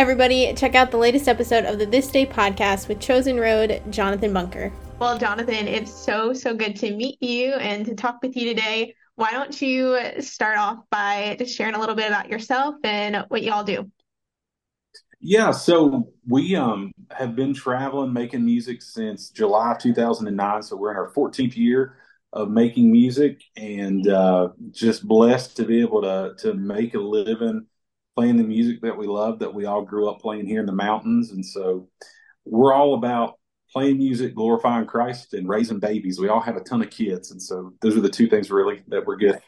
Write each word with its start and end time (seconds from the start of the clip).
Everybody, 0.00 0.54
check 0.54 0.74
out 0.74 0.90
the 0.90 0.96
latest 0.96 1.28
episode 1.28 1.66
of 1.66 1.78
the 1.78 1.84
This 1.84 2.06
Day 2.06 2.24
podcast 2.24 2.88
with 2.88 3.00
Chosen 3.00 3.38
Road, 3.38 3.82
Jonathan 3.90 4.32
Buckner. 4.32 4.72
Well, 4.98 5.18
Jonathan, 5.18 5.68
it's 5.68 5.92
so, 5.92 6.32
so 6.32 6.54
good 6.54 6.74
to 6.76 6.96
meet 6.96 7.22
you 7.22 7.52
and 7.56 7.84
to 7.84 7.94
talk 7.94 8.22
with 8.22 8.34
you 8.34 8.48
today. 8.48 8.94
Why 9.16 9.30
don't 9.30 9.60
you 9.60 9.98
start 10.20 10.56
off 10.56 10.78
by 10.90 11.36
just 11.38 11.54
sharing 11.54 11.74
a 11.74 11.78
little 11.78 11.94
bit 11.94 12.06
about 12.06 12.30
yourself 12.30 12.76
and 12.82 13.26
what 13.28 13.42
y'all 13.42 13.62
do? 13.62 13.90
Yeah, 15.20 15.50
so 15.50 16.10
we 16.26 16.56
um, 16.56 16.92
have 17.10 17.36
been 17.36 17.52
traveling, 17.52 18.14
making 18.14 18.42
music 18.42 18.80
since 18.80 19.28
July 19.28 19.76
2009. 19.78 20.62
So 20.62 20.76
we're 20.76 20.92
in 20.92 20.96
our 20.96 21.12
14th 21.12 21.58
year 21.58 21.98
of 22.32 22.48
making 22.48 22.90
music, 22.90 23.42
and 23.54 24.08
uh, 24.08 24.48
just 24.70 25.06
blessed 25.06 25.58
to 25.58 25.64
be 25.64 25.82
able 25.82 26.00
to 26.00 26.32
to 26.38 26.54
make 26.54 26.94
a 26.94 26.98
living 26.98 27.66
playing 28.20 28.36
the 28.36 28.44
music 28.44 28.82
that 28.82 28.98
we 28.98 29.06
love, 29.06 29.38
that 29.38 29.54
we 29.54 29.64
all 29.64 29.80
grew 29.80 30.06
up 30.06 30.20
playing 30.20 30.44
here 30.44 30.60
in 30.60 30.66
the 30.66 30.72
mountains. 30.72 31.30
And 31.30 31.42
so 31.44 31.88
we're 32.44 32.74
all 32.74 32.92
about 32.92 33.38
playing 33.72 33.96
music, 33.96 34.34
glorifying 34.34 34.84
Christ, 34.84 35.32
and 35.32 35.48
raising 35.48 35.80
babies. 35.80 36.20
We 36.20 36.28
all 36.28 36.42
have 36.42 36.58
a 36.58 36.60
ton 36.60 36.82
of 36.82 36.90
kids, 36.90 37.30
and 37.30 37.40
so 37.40 37.72
those 37.80 37.96
are 37.96 38.02
the 38.02 38.10
two 38.10 38.28
things 38.28 38.50
really 38.50 38.82
that 38.88 39.06
we're 39.06 39.16
good 39.16 39.36
at. 39.36 39.42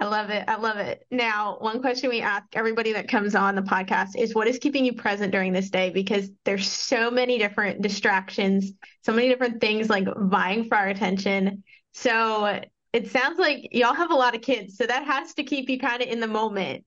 I 0.00 0.06
love 0.06 0.30
it. 0.30 0.44
I 0.48 0.56
love 0.56 0.78
it. 0.78 1.04
Now, 1.10 1.58
one 1.60 1.82
question 1.82 2.08
we 2.08 2.22
ask 2.22 2.44
everybody 2.54 2.94
that 2.94 3.08
comes 3.08 3.34
on 3.34 3.54
the 3.54 3.60
podcast 3.60 4.16
is 4.16 4.34
what 4.34 4.48
is 4.48 4.58
keeping 4.58 4.86
you 4.86 4.94
present 4.94 5.32
during 5.32 5.52
this 5.52 5.68
day? 5.68 5.90
Because 5.90 6.30
there's 6.46 6.66
so 6.66 7.10
many 7.10 7.36
different 7.36 7.82
distractions, 7.82 8.72
so 9.04 9.12
many 9.12 9.28
different 9.28 9.60
things 9.60 9.90
like 9.90 10.06
vying 10.16 10.66
for 10.66 10.78
our 10.78 10.88
attention. 10.88 11.62
So 11.92 12.62
it 12.98 13.10
sounds 13.10 13.38
like 13.38 13.68
y'all 13.72 13.94
have 13.94 14.10
a 14.10 14.16
lot 14.16 14.34
of 14.34 14.42
kids, 14.42 14.76
so 14.76 14.86
that 14.86 15.04
has 15.04 15.34
to 15.34 15.44
keep 15.44 15.70
you 15.70 15.78
kind 15.78 16.02
of 16.02 16.08
in 16.08 16.18
the 16.18 16.26
moment. 16.26 16.84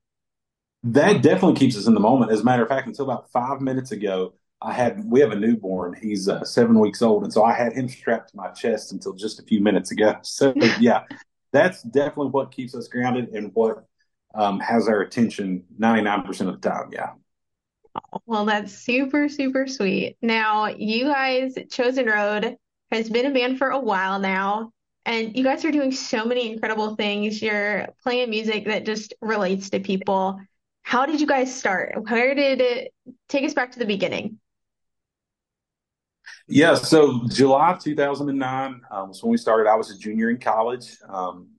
That 0.84 1.22
definitely 1.22 1.56
keeps 1.56 1.78
us 1.78 1.88
in 1.88 1.94
the 1.94 2.00
moment. 2.00 2.32
As 2.32 2.42
a 2.42 2.44
matter 2.44 2.64
of 2.64 2.70
fact, 2.70 2.88
until 2.88 3.06
about 3.06 3.32
five 3.32 3.62
minutes 3.62 3.92
ago, 3.92 4.34
I 4.62 4.74
had 4.74 5.10
we 5.10 5.22
have 5.22 5.32
a 5.32 5.36
newborn. 5.36 5.96
He's 6.02 6.28
uh, 6.28 6.44
seven 6.44 6.80
weeks 6.80 7.02
old, 7.02 7.24
and 7.24 7.32
so 7.32 7.44
I 7.44 7.54
had 7.54 7.74
him 7.74 7.88
strapped 7.88 8.32
to 8.32 8.38
my 8.38 8.50
chest 8.50 8.92
until 8.92 9.14
just 9.14 9.40
a 9.40 9.44
few 9.44 9.62
minutes 9.62 9.92
ago. 9.92 10.16
So 10.24 10.54
yeah, 10.80 11.04
that's 11.54 11.82
definitely 11.84 12.32
what 12.32 12.52
keeps 12.52 12.76
us 12.76 12.88
grounded 12.88 13.30
and 13.30 13.52
what 13.54 13.86
um, 14.36 14.60
has 14.60 14.88
our 14.88 15.02
attention 15.02 15.64
99% 15.80 16.28
of 16.48 16.62
the 16.62 16.70
time. 16.70 16.90
Yeah. 16.92 17.12
Well, 18.26 18.46
that's 18.46 18.74
super, 18.74 19.30
super 19.30 19.68
sweet. 19.68 20.18
Now, 20.22 20.68
you 20.68 21.06
guys, 21.06 21.56
Chosen 21.70 22.06
Road 22.06 22.58
has 22.92 23.10
been 23.10 23.26
a 23.26 23.32
band 23.32 23.58
for 23.58 23.70
a 23.70 23.80
while 23.80 24.20
now, 24.20 24.72
and 25.06 25.36
you 25.36 25.44
guys 25.44 25.66
are 25.66 25.72
doing 25.72 25.92
so 25.92 26.26
many 26.26 26.52
incredible 26.52 26.96
things. 26.96 27.42
You're 27.42 27.88
playing 28.04 28.30
music 28.30 28.66
that 28.66 28.86
just 28.86 29.14
relates 29.22 29.70
to 29.72 29.80
people. 29.80 30.40
How 30.84 31.06
did 31.06 31.22
you 31.22 31.28
guys 31.28 31.54
start? 31.54 31.96
Where 32.10 32.36
did 32.36 32.62
it 32.62 32.94
take 33.30 33.46
us 33.46 33.54
back 33.54 33.72
to 33.72 33.80
the 33.80 33.86
beginning? 33.86 34.40
Yeah, 36.48 36.76
so 36.76 37.28
July 37.30 37.78
2009 37.82 38.82
um, 38.92 39.10
was 39.10 39.24
when 39.24 39.32
we 39.32 39.38
started. 39.38 39.70
I 39.70 39.76
was 39.76 39.90
a 39.90 39.98
junior 39.98 40.30
in 40.30 40.38
college. 40.38 40.98
Um, 41.08 41.50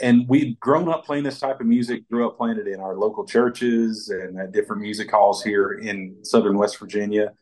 and 0.00 0.26
we'd 0.28 0.58
grown 0.58 0.88
up 0.88 1.04
playing 1.04 1.24
this 1.24 1.38
type 1.38 1.60
of 1.60 1.66
music, 1.66 2.08
grew 2.08 2.26
up 2.26 2.36
playing 2.36 2.58
it 2.58 2.66
in 2.66 2.80
our 2.80 2.96
local 2.96 3.26
churches 3.26 4.08
and 4.08 4.38
at 4.38 4.52
different 4.52 4.82
music 4.82 5.10
halls 5.10 5.44
here 5.44 5.72
in 5.72 6.16
Southern 6.24 6.56
West 6.56 6.78
Virginia. 6.78 7.32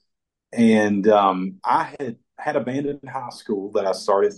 And 0.52 1.06
um, 1.08 1.60
I 1.64 1.94
had 1.98 2.16
had 2.38 2.56
a 2.56 2.60
band 2.60 2.86
in 2.86 3.00
high 3.06 3.30
school 3.30 3.70
that 3.72 3.86
I 3.86 3.92
started, 3.92 4.34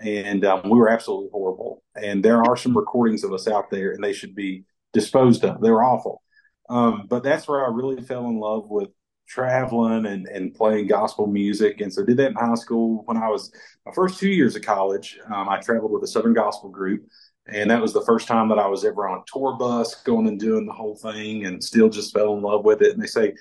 and 0.00 0.44
um, 0.44 0.62
we 0.64 0.78
were 0.78 0.88
absolutely 0.88 1.28
horrible. 1.32 1.82
And 1.94 2.24
there 2.24 2.42
are 2.42 2.56
some 2.56 2.76
recordings 2.76 3.24
of 3.24 3.32
us 3.32 3.46
out 3.46 3.70
there, 3.70 3.92
and 3.92 4.02
they 4.02 4.12
should 4.12 4.34
be 4.34 4.64
disposed 4.92 5.44
of. 5.44 5.60
They 5.60 5.70
were 5.70 5.84
awful. 5.84 6.22
Um, 6.68 7.06
but 7.08 7.22
that's 7.22 7.48
where 7.48 7.64
I 7.64 7.70
really 7.70 8.00
fell 8.02 8.26
in 8.26 8.38
love 8.38 8.68
with 8.68 8.88
traveling 9.28 10.06
and, 10.06 10.26
and 10.26 10.54
playing 10.54 10.86
gospel 10.86 11.26
music. 11.26 11.80
And 11.80 11.92
so 11.92 12.04
did 12.04 12.16
that 12.16 12.30
in 12.30 12.36
high 12.36 12.54
school. 12.54 13.02
When 13.04 13.16
I 13.16 13.28
was 13.28 13.52
my 13.86 13.92
first 13.92 14.18
two 14.18 14.28
years 14.28 14.56
of 14.56 14.62
college, 14.62 15.18
um, 15.32 15.48
I 15.48 15.60
traveled 15.60 15.92
with 15.92 16.02
a 16.02 16.08
Southern 16.08 16.34
gospel 16.34 16.68
group. 16.68 17.04
And 17.46 17.70
that 17.70 17.82
was 17.82 17.92
the 17.92 18.04
first 18.04 18.28
time 18.28 18.48
that 18.48 18.58
I 18.58 18.66
was 18.66 18.84
ever 18.84 19.08
on 19.08 19.18
a 19.18 19.22
tour 19.26 19.56
bus 19.56 20.02
going 20.02 20.28
and 20.28 20.38
doing 20.38 20.66
the 20.66 20.72
whole 20.72 20.96
thing 20.96 21.46
and 21.46 21.62
still 21.62 21.88
just 21.88 22.12
fell 22.12 22.34
in 22.36 22.42
love 22.42 22.64
with 22.64 22.82
it. 22.82 22.92
And 22.92 23.02
they 23.02 23.06
say 23.06 23.34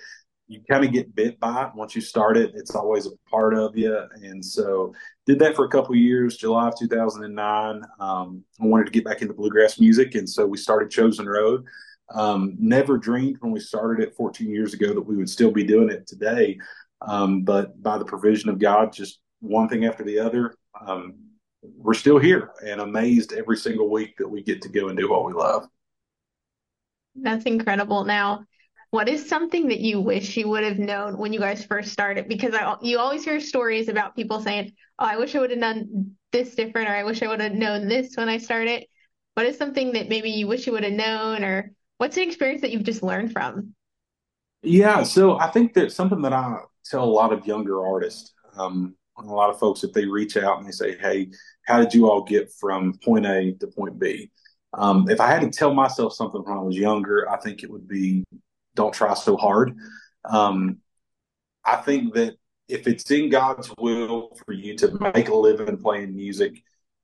you 0.50 0.62
kind 0.70 0.84
of 0.84 0.92
get 0.92 1.14
bit 1.14 1.40
by 1.40 1.66
it 1.66 1.76
once 1.76 1.96
you 1.96 2.02
start 2.02 2.36
it. 2.36 2.54
It's 2.56 2.74
always 2.74 3.06
a 3.06 3.12
part 3.30 3.54
of 3.54 3.78
you. 3.78 3.96
And 4.24 4.44
so 4.44 4.94
did 5.28 5.38
that 5.40 5.56
for 5.56 5.66
a 5.66 5.70
couple 5.70 5.96
years, 5.96 6.38
July 6.38 6.68
of 6.68 6.78
2009. 6.78 7.84
Um, 8.00 8.44
I 8.60 8.66
wanted 8.66 8.86
to 8.86 8.92
get 8.92 9.06
back 9.06 9.22
into 9.22 9.36
bluegrass 9.36 9.80
music. 9.80 10.16
And 10.16 10.28
so 10.28 10.48
we 10.48 10.58
started 10.58 10.90
Chosen 10.90 11.28
Road. 11.28 11.66
Um, 12.16 12.56
never 12.60 12.98
dreamed 12.98 13.38
when 13.42 13.52
we 13.52 13.60
started 13.60 14.04
it 14.04 14.16
14 14.16 14.50
years 14.50 14.74
ago 14.74 14.88
that 14.88 15.02
we 15.02 15.16
would 15.16 15.30
still 15.30 15.52
be 15.52 15.64
doing 15.64 15.90
it 15.90 16.08
today. 16.08 16.58
Um, 17.02 17.44
but 17.44 17.82
by 17.84 18.00
the 18.00 18.06
provision 18.06 18.50
of 18.50 18.58
God, 18.58 18.92
just 18.92 19.20
one 19.42 19.70
thing 19.70 19.86
after 19.86 20.04
the 20.04 20.18
other, 20.18 20.56
um, 20.84 21.14
we're 21.62 21.94
still 21.94 22.18
here 22.18 22.50
and 22.66 22.82
amazed 22.82 23.34
every 23.34 23.58
single 23.58 23.92
week 23.92 24.18
that 24.18 24.28
we 24.28 24.42
get 24.42 24.64
to 24.64 24.70
go 24.70 24.88
and 24.88 24.98
do 24.98 25.12
what 25.12 25.26
we 25.26 25.34
love. 25.34 25.68
That's 27.16 27.46
incredible. 27.46 28.04
Now, 28.04 28.46
what 28.92 29.08
is 29.08 29.28
something 29.28 29.68
that 29.68 29.80
you 29.80 30.02
wish 30.02 30.36
you 30.36 30.50
would 30.50 30.64
have 30.64 30.80
known 30.80 31.18
when 31.18 31.34
you 31.34 31.40
guys 31.40 31.66
first 31.66 31.92
started? 31.92 32.28
Because 32.28 32.54
I, 32.54 32.76
you 32.82 32.98
always 33.00 33.24
hear 33.24 33.40
stories 33.40 33.88
about 33.88 34.16
people 34.16 34.42
saying, 34.42 34.74
"Oh, 34.98 35.06
I 35.06 35.18
wish 35.18 35.36
I 35.36 35.40
would 35.40 35.52
have 35.52 35.60
done 35.60 36.16
this 36.32 36.56
different," 36.56 36.90
or 36.90 36.94
"I 36.94 37.04
wish 37.04 37.22
I 37.22 37.28
would 37.28 37.42
have 37.42 37.54
known 37.54 37.88
this 37.88 38.16
when 38.16 38.30
I 38.30 38.38
started." 38.38 38.86
What 39.36 39.46
is 39.46 39.58
something 39.58 39.94
that 39.94 40.10
maybe 40.10 40.32
you 40.32 40.48
wish 40.48 40.66
you 40.66 40.74
would 40.74 40.84
have 40.84 40.94
known, 40.94 41.44
or 41.44 41.72
what's 41.98 42.18
an 42.18 42.24
experience 42.24 42.62
that 42.62 42.72
you've 42.72 42.84
just 42.84 43.04
learned 43.04 43.32
from? 43.32 43.76
Yeah, 44.64 45.04
so 45.04 45.40
I 45.40 45.50
think 45.52 45.74
that 45.76 45.92
something 45.92 46.22
that 46.24 46.34
I 46.34 46.58
tell 46.84 47.04
a 47.04 47.06
lot 47.06 47.32
of 47.32 47.46
younger 47.46 47.86
artists, 47.86 48.34
um, 48.58 48.96
a 49.18 49.22
lot 49.24 49.50
of 49.50 49.60
folks, 49.60 49.84
if 49.84 49.94
they 49.94 50.06
reach 50.06 50.36
out 50.36 50.58
and 50.58 50.68
they 50.68 50.72
say, 50.72 50.98
"Hey, 50.98 51.30
how 51.66 51.80
did 51.80 51.94
you 51.94 52.10
all 52.10 52.24
get 52.24 52.52
from 52.60 52.98
point 53.04 53.26
A 53.26 53.54
to 53.60 53.68
point 53.68 54.00
B?" 54.00 54.32
Um, 54.74 55.10
if 55.10 55.20
I 55.20 55.28
had 55.28 55.42
to 55.42 55.50
tell 55.50 55.74
myself 55.74 56.14
something 56.14 56.42
when 56.44 56.58
I 56.58 56.62
was 56.62 56.76
younger, 56.78 57.30
I 57.30 57.38
think 57.38 57.64
it 57.64 57.72
would 57.72 57.88
be, 57.88 58.24
"Don't 58.80 58.94
try 58.94 59.14
so 59.14 59.38
hard." 59.38 59.76
Um, 60.26 60.78
I 61.66 61.78
think 61.78 62.14
that 62.16 62.36
if 62.68 62.88
it's 62.88 63.10
in 63.12 63.30
God's 63.30 63.72
will 63.78 64.36
for 64.46 64.54
you 64.54 64.76
to 64.78 65.12
make 65.14 65.30
a 65.30 65.36
living 65.36 65.78
playing 65.78 66.16
music, 66.16 66.64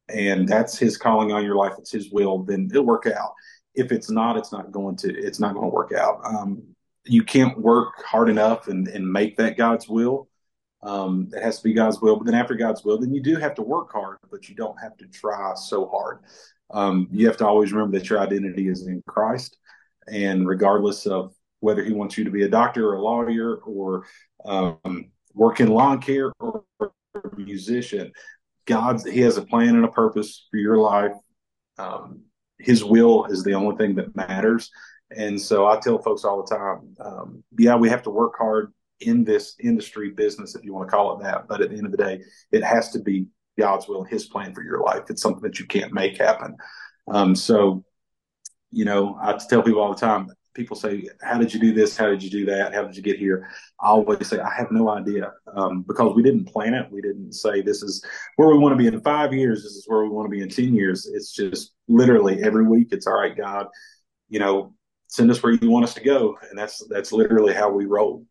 and 0.10 0.48
that's 0.48 0.78
His 0.78 0.98
calling 0.98 1.32
on 1.32 1.44
your 1.44 1.56
life, 1.56 1.74
it's 1.78 1.92
His 1.92 2.12
will, 2.12 2.44
then 2.44 2.70
it'll 2.72 2.86
work 2.86 3.08
out 3.08 3.34
if 3.76 3.92
it's 3.92 4.10
not, 4.10 4.38
it's 4.38 4.52
not 4.52 4.72
going 4.72 4.96
to 4.98 5.14
it's 5.14 5.40
not 5.40 5.54
going 5.54 5.70
to 5.70 5.74
work 5.74 5.92
out. 5.92 6.22
Um, 6.24 6.64
you 7.06 7.24
can't 7.24 7.58
work 7.60 8.04
hard 8.04 8.30
enough 8.30 8.68
and, 8.68 8.88
and 8.88 9.08
make 9.08 9.38
that 9.38 9.58
God's 9.58 9.88
will. 9.88 10.28
Um, 10.82 11.30
it 11.34 11.44
has 11.44 11.58
to 11.58 11.64
be 11.64 11.74
God's 11.74 12.02
will. 12.02 12.16
But 12.16 12.26
then 12.26 12.36
after 12.36 12.56
God's 12.56 12.84
will, 12.84 12.98
then 12.98 13.14
you 13.14 13.22
do 13.22 13.36
have 13.36 13.56
to 13.56 13.62
work 13.62 13.92
hard, 13.92 14.18
but 14.32 14.50
you 14.50 14.56
don't 14.56 14.80
have 14.82 14.98
to 14.98 15.08
try 15.08 15.54
so 15.56 15.88
hard. 15.88 16.20
Um, 16.72 17.08
you 17.12 17.28
have 17.28 17.38
to 17.38 17.48
always 17.48 17.74
remember 17.74 18.00
that 18.00 18.10
your 18.10 18.20
identity 18.20 18.70
is 18.70 18.88
in 18.88 19.04
Christ, 19.08 19.58
and 20.08 20.48
regardless 20.48 21.06
of 21.06 21.34
whether 21.66 21.84
He 21.84 21.94
wants 21.94 22.18
you 22.18 22.24
to 22.24 22.32
be 22.32 22.44
a 22.44 22.50
doctor 22.60 22.88
or 22.90 22.96
a 22.96 23.02
lawyer 23.02 23.56
or 23.58 24.06
um, 24.46 25.12
work 25.34 25.60
in 25.60 25.68
lawn 25.68 26.00
care 26.00 26.32
or 26.40 26.64
a 26.80 27.36
musician, 27.36 28.12
God 28.66 29.02
He 29.06 29.22
has 29.22 29.38
a 29.38 29.46
plan 29.46 29.76
and 29.76 29.86
a 29.86 29.90
purpose 30.04 30.48
for 30.50 30.58
your 30.58 30.78
life. 30.78 31.18
Um, 31.78 32.22
his 32.60 32.84
will 32.84 33.26
is 33.26 33.44
the 33.44 33.54
only 33.54 33.76
thing 33.76 33.96
that 33.96 34.16
matters. 34.16 34.72
And 35.16 35.40
so 35.40 35.68
I 35.68 35.78
tell 35.80 36.02
folks 36.02 36.24
all 36.24 36.44
the 36.44 36.56
time, 36.56 36.96
um, 37.00 37.44
yeah, 37.58 37.76
we 37.76 37.90
have 37.90 38.04
to 38.04 38.10
work 38.10 38.34
hard 38.38 38.74
in 39.02 39.24
this 39.24 39.56
industry 39.60 40.12
business, 40.12 40.56
if 40.56 40.64
you 40.64 40.74
want 40.74 40.88
to 40.88 40.96
call 40.96 41.20
it 41.20 41.24
that. 41.24 41.48
But 41.48 41.62
at 41.62 41.70
the 41.70 41.78
end 41.78 41.86
of 41.86 41.92
the 41.92 41.98
day, 41.98 42.22
it 42.52 42.64
has 42.64 42.92
to 42.92 43.00
be 43.00 43.28
God's 43.60 43.88
will, 43.88 44.04
His 44.04 44.26
plan 44.26 44.54
for 44.54 44.64
your 44.64 44.82
life. 44.82 45.04
It's 45.10 45.22
something 45.22 45.44
that 45.44 45.60
you 45.60 45.66
can't 45.66 45.94
make 45.94 46.18
happen. 46.18 46.56
Um, 47.08 47.36
so, 47.36 47.84
you 48.72 48.86
know, 48.86 49.18
I 49.22 49.38
tell 49.50 49.62
people 49.62 49.82
all 49.82 49.94
the 49.94 50.00
time, 50.00 50.28
people 50.56 50.76
say, 50.76 51.08
How 51.22 51.38
did 51.38 51.54
you 51.54 51.60
do 51.60 51.74
this? 51.74 51.96
How 51.96 52.08
did 52.08 52.24
you 52.24 52.30
do 52.30 52.46
that? 52.46 52.74
How 52.74 52.84
did 52.84 52.96
you 52.96 53.04
get 53.04 53.20
here? 53.20 53.48
I 53.80 53.90
always 53.90 54.28
say, 54.28 54.40
I 54.40 54.54
have 54.56 54.72
no 54.72 54.90
idea 54.90 55.34
um, 55.56 55.84
because 55.84 56.16
we 56.16 56.24
didn't 56.24 56.46
plan 56.46 56.74
it. 56.74 56.92
We 56.92 57.02
didn't 57.02 57.34
say, 57.34 57.62
This 57.62 57.84
is 57.84 58.04
where 58.38 58.48
we 58.48 58.58
want 58.58 58.74
to 58.74 58.78
be 58.78 58.88
in 58.88 59.00
five 59.02 59.34
years. 59.34 59.62
This 59.62 59.74
is 59.74 59.84
where 59.88 60.02
we 60.04 60.10
want 60.10 60.26
to 60.26 60.32
be 60.32 60.42
in 60.42 60.50
10 60.50 60.74
years. 60.74 61.06
It's 61.06 61.32
just 61.32 61.74
literally 61.88 62.42
every 62.42 62.66
week, 62.66 62.88
it's 62.92 63.06
all 63.06 63.20
right, 63.20 63.36
God, 63.38 63.68
you 64.30 64.40
know, 64.40 64.74
send 65.08 65.30
us 65.30 65.44
where 65.44 65.54
you 65.54 65.70
want 65.70 65.84
us 65.84 65.94
to 65.94 66.04
go. 66.04 66.36
And 66.50 66.58
that's, 66.58 66.84
that's 66.90 67.12
literally 67.12 67.54
how 67.54 67.70
we 67.70 67.86
roll. 67.86 68.26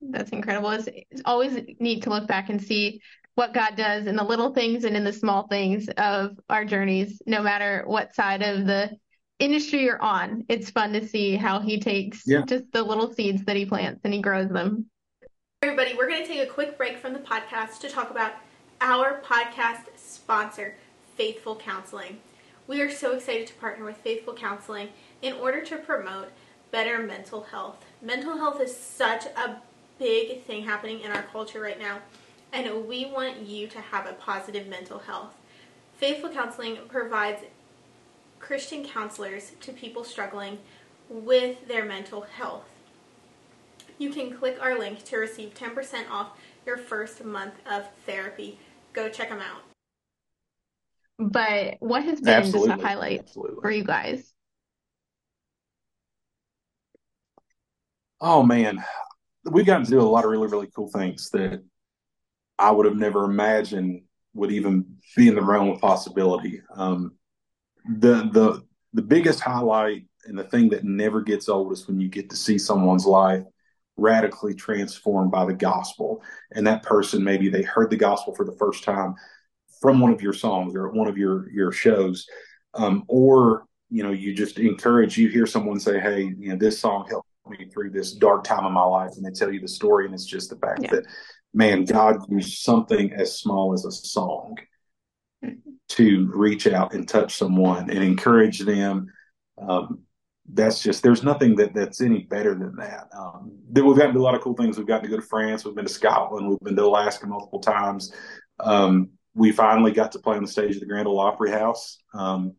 That's 0.00 0.30
incredible. 0.30 0.70
It's, 0.70 0.88
it's 1.10 1.22
always 1.24 1.58
neat 1.78 2.02
to 2.04 2.10
look 2.10 2.26
back 2.26 2.50
and 2.50 2.62
see 2.62 3.00
what 3.34 3.54
God 3.54 3.76
does 3.76 4.06
in 4.06 4.16
the 4.16 4.24
little 4.24 4.52
things 4.52 4.84
and 4.84 4.96
in 4.96 5.04
the 5.04 5.12
small 5.12 5.46
things 5.46 5.88
of 5.96 6.38
our 6.50 6.64
journeys, 6.64 7.22
no 7.24 7.40
matter 7.40 7.84
what 7.86 8.14
side 8.14 8.42
of 8.42 8.66
the 8.66 8.90
industry 9.38 9.84
you're 9.84 10.02
on, 10.02 10.44
it's 10.48 10.70
fun 10.70 10.92
to 10.92 11.06
see 11.06 11.36
how 11.36 11.60
he 11.60 11.78
takes 11.80 12.22
yeah. 12.26 12.42
just 12.46 12.64
the 12.72 12.82
little 12.82 13.12
seeds 13.12 13.44
that 13.44 13.56
he 13.56 13.64
plants 13.64 14.00
and 14.04 14.12
he 14.12 14.20
grows 14.20 14.48
them. 14.48 14.86
Everybody, 15.62 15.94
we're 15.94 16.08
going 16.08 16.22
to 16.22 16.28
take 16.28 16.48
a 16.48 16.52
quick 16.52 16.76
break 16.76 16.98
from 16.98 17.12
the 17.12 17.18
podcast 17.18 17.80
to 17.80 17.88
talk 17.88 18.10
about 18.10 18.34
our 18.80 19.20
podcast 19.20 19.86
sponsor, 19.96 20.76
Faithful 21.16 21.56
Counseling. 21.56 22.18
We 22.66 22.80
are 22.80 22.90
so 22.90 23.16
excited 23.16 23.46
to 23.48 23.54
partner 23.54 23.84
with 23.84 23.96
Faithful 23.96 24.34
Counseling 24.34 24.90
in 25.22 25.34
order 25.34 25.64
to 25.64 25.76
promote 25.76 26.30
better 26.70 27.02
mental 27.02 27.42
health. 27.42 27.84
Mental 28.02 28.36
health 28.36 28.60
is 28.60 28.76
such 28.76 29.24
a 29.26 29.56
big 29.98 30.44
thing 30.44 30.64
happening 30.64 31.00
in 31.00 31.10
our 31.10 31.22
culture 31.22 31.60
right 31.60 31.78
now, 31.78 31.98
and 32.52 32.86
we 32.86 33.06
want 33.06 33.40
you 33.40 33.66
to 33.68 33.80
have 33.80 34.06
a 34.06 34.12
positive 34.12 34.68
mental 34.68 34.98
health. 34.98 35.34
Faithful 35.96 36.30
Counseling 36.30 36.78
provides 36.88 37.42
Christian 38.38 38.84
counselors 38.84 39.52
to 39.60 39.72
people 39.72 40.04
struggling 40.04 40.58
with 41.08 41.66
their 41.68 41.84
mental 41.84 42.22
health. 42.22 42.64
You 43.98 44.10
can 44.10 44.36
click 44.36 44.58
our 44.60 44.78
link 44.78 45.04
to 45.06 45.16
receive 45.16 45.54
10% 45.54 46.10
off 46.10 46.30
your 46.64 46.76
first 46.76 47.24
month 47.24 47.54
of 47.70 47.88
therapy. 48.06 48.58
Go 48.92 49.08
check 49.08 49.28
them 49.28 49.40
out. 49.40 49.62
But 51.18 51.76
what 51.80 52.04
has 52.04 52.20
been 52.20 52.34
Absolutely. 52.34 52.68
just 52.68 52.80
a 52.80 52.86
highlight 52.86 53.20
Absolutely. 53.20 53.60
for 53.60 53.70
you 53.70 53.84
guys? 53.84 54.32
Oh 58.20 58.42
man, 58.42 58.84
we've 59.44 59.66
gotten 59.66 59.84
to 59.84 59.90
do 59.90 60.00
a 60.00 60.02
lot 60.02 60.24
of 60.24 60.30
really, 60.30 60.48
really 60.48 60.68
cool 60.74 60.88
things 60.88 61.30
that 61.30 61.62
I 62.58 62.70
would 62.70 62.86
have 62.86 62.96
never 62.96 63.24
imagined 63.24 64.02
would 64.34 64.52
even 64.52 64.96
be 65.16 65.28
in 65.28 65.34
the 65.34 65.42
realm 65.42 65.70
of 65.70 65.80
possibility. 65.80 66.62
Um, 66.74 67.17
the 67.88 68.28
the 68.32 68.62
the 68.92 69.02
biggest 69.02 69.40
highlight 69.40 70.04
and 70.24 70.38
the 70.38 70.44
thing 70.44 70.68
that 70.70 70.84
never 70.84 71.22
gets 71.22 71.48
old 71.48 71.72
is 71.72 71.86
when 71.86 72.00
you 72.00 72.08
get 72.08 72.30
to 72.30 72.36
see 72.36 72.58
someone's 72.58 73.06
life 73.06 73.44
radically 73.96 74.54
transformed 74.54 75.30
by 75.30 75.44
the 75.44 75.54
gospel, 75.54 76.22
and 76.52 76.66
that 76.66 76.82
person 76.82 77.24
maybe 77.24 77.48
they 77.48 77.62
heard 77.62 77.90
the 77.90 77.96
gospel 77.96 78.34
for 78.34 78.44
the 78.44 78.56
first 78.58 78.84
time 78.84 79.14
from 79.80 80.00
one 80.00 80.12
of 80.12 80.22
your 80.22 80.32
songs 80.32 80.74
or 80.74 80.90
one 80.90 81.08
of 81.08 81.16
your 81.16 81.50
your 81.50 81.72
shows, 81.72 82.26
um, 82.74 83.04
or 83.08 83.64
you 83.90 84.02
know 84.02 84.12
you 84.12 84.34
just 84.34 84.58
encourage 84.58 85.16
you 85.16 85.28
hear 85.28 85.46
someone 85.46 85.80
say, 85.80 85.98
"Hey, 85.98 86.32
you 86.38 86.50
know 86.50 86.56
this 86.56 86.78
song 86.78 87.06
helped 87.08 87.28
me 87.48 87.68
through 87.72 87.90
this 87.90 88.12
dark 88.12 88.44
time 88.44 88.66
of 88.66 88.72
my 88.72 88.84
life 88.84 89.12
and 89.16 89.24
they 89.24 89.30
tell 89.30 89.50
you 89.52 89.60
the 89.60 89.68
story 89.68 90.04
and 90.04 90.14
it's 90.14 90.26
just 90.26 90.50
the 90.50 90.56
fact 90.56 90.82
yeah. 90.82 90.90
that 90.90 91.06
man 91.54 91.84
god 91.84 92.18
used 92.28 92.58
something 92.58 93.10
as 93.14 93.38
small 93.38 93.72
as 93.72 93.84
a 93.84 93.90
song 93.90 94.56
to 95.88 96.30
reach 96.34 96.66
out 96.66 96.94
and 96.94 97.08
touch 97.08 97.36
someone 97.36 97.90
and 97.90 98.02
encourage 98.02 98.60
them 98.60 99.10
um, 99.60 100.00
that's 100.52 100.82
just 100.82 101.02
there's 101.02 101.22
nothing 101.22 101.54
that 101.56 101.74
that's 101.74 102.00
any 102.00 102.20
better 102.20 102.54
than 102.54 102.74
that 102.76 103.08
um, 103.16 103.52
we've 103.70 103.96
gotten 103.96 104.08
to 104.08 104.12
do 104.12 104.20
a 104.20 104.22
lot 104.22 104.34
of 104.34 104.40
cool 104.40 104.54
things 104.54 104.78
we've 104.78 104.86
gotten 104.86 105.04
to 105.04 105.10
go 105.10 105.20
to 105.20 105.26
france 105.26 105.64
we've 105.64 105.74
been 105.74 105.84
to 105.84 105.92
scotland 105.92 106.48
we've 106.48 106.60
been 106.60 106.76
to 106.76 106.84
alaska 106.84 107.26
multiple 107.26 107.60
times 107.60 108.12
um, 108.60 109.10
we 109.34 109.52
finally 109.52 109.92
got 109.92 110.12
to 110.12 110.18
play 110.18 110.36
on 110.36 110.42
the 110.42 110.50
stage 110.50 110.74
of 110.74 110.80
the 110.80 110.86
grand 110.86 111.06
ole 111.06 111.20
opry 111.20 111.50
house 111.50 111.98
um, 112.14 112.54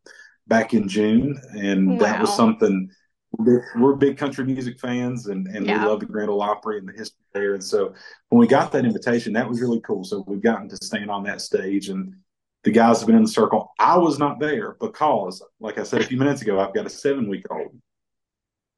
back 0.47 0.73
in 0.73 0.87
june 0.87 1.39
and 1.53 1.91
wow. 1.91 1.97
that 1.99 2.21
was 2.21 2.35
something 2.35 2.89
we're 3.37 3.95
big 3.95 4.17
country 4.17 4.43
music 4.43 4.79
fans 4.79 5.27
and, 5.27 5.47
and 5.47 5.65
yeah. 5.65 5.83
we 5.83 5.89
love 5.89 5.99
the 5.99 6.05
Grand 6.05 6.29
Ole 6.29 6.41
Opry 6.41 6.79
and 6.79 6.87
the 6.87 6.93
history 6.93 7.23
there. 7.33 7.53
And 7.53 7.63
so 7.63 7.93
when 8.29 8.39
we 8.39 8.47
got 8.47 8.71
that 8.71 8.85
invitation, 8.85 9.33
that 9.33 9.47
was 9.47 9.61
really 9.61 9.79
cool. 9.81 10.03
So 10.03 10.23
we've 10.27 10.41
gotten 10.41 10.67
to 10.69 10.77
stand 10.77 11.11
on 11.11 11.23
that 11.23 11.41
stage 11.41 11.89
and 11.89 12.15
the 12.63 12.71
guys 12.71 12.99
have 12.99 13.07
been 13.07 13.15
in 13.15 13.23
the 13.23 13.29
circle. 13.29 13.71
I 13.79 13.97
was 13.97 14.19
not 14.19 14.39
there 14.39 14.75
because, 14.79 15.43
like 15.59 15.77
I 15.77 15.83
said 15.83 16.01
a 16.01 16.05
few 16.05 16.17
minutes 16.17 16.41
ago, 16.41 16.59
I've 16.59 16.73
got 16.73 16.85
a 16.85 16.89
seven 16.89 17.29
week 17.29 17.45
old. 17.49 17.79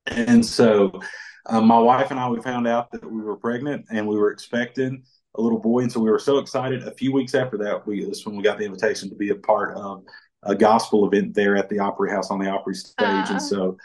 And 0.08 0.46
so 0.46 1.00
um, 1.48 1.68
my 1.68 1.80
wife 1.80 2.12
and 2.12 2.20
I, 2.20 2.30
we 2.30 2.42
found 2.42 2.68
out 2.68 2.92
that 2.92 3.10
we 3.10 3.22
were 3.22 3.38
pregnant 3.38 3.86
and 3.92 4.08
we 4.08 4.18
were 4.18 4.32
expecting 4.32 5.04
a 5.36 5.42
little 5.42 5.60
boy. 5.60 5.82
And 5.82 5.92
so 5.92 6.00
we 6.00 6.12
were 6.12 6.20
so 6.20 6.38
excited. 6.38 6.84
A 6.84 6.94
few 6.94 7.12
weeks 7.12 7.34
after 7.34 7.58
that, 7.60 7.86
we, 7.88 8.06
this 8.06 8.26
when 8.26 8.36
we 8.36 8.44
got 8.44 8.58
the 8.58 8.66
invitation 8.66 9.10
to 9.10 9.16
be 9.16 9.30
a 9.30 9.36
part 9.36 9.76
of 9.78 10.04
a 10.44 10.56
gospel 10.56 11.08
event 11.08 11.34
there 11.34 11.56
at 11.56 11.70
the 11.70 11.80
Opry 11.80 12.12
House 12.12 12.32
on 12.32 12.40
the 12.40 12.50
Opry 12.50 12.76
stage. 12.76 12.96
Uh. 13.00 13.28
And 13.30 13.42
so 13.42 13.78